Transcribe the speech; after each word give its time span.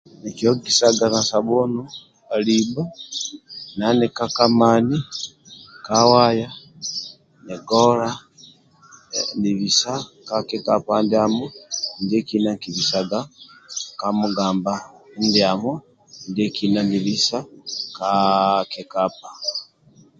Kiki 0.21 0.43
hogisaga 0.49 1.05
na 1.13 1.21
sabuni 1.29 1.83
na 2.29 2.35
libho 2.47 2.83
nika 3.99 4.25
ka 4.35 4.45
mani 4.59 4.97
kawaya 5.85 6.49
ni 7.45 7.55
gola 7.67 8.09
ni 9.39 9.51
bisa 9.59 9.93
kakikapa 10.27 10.93
ndiamo 11.05 11.45
dinkibisaga 12.07 13.19
kamugabha 13.99 14.75
ndiamo 15.25 15.71
dhekina 16.35 16.81
ni 16.89 16.97
bhisa 17.05 17.37
kakikapa 17.97 19.29